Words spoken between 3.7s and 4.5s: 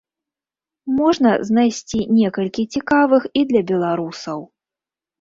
беларусаў.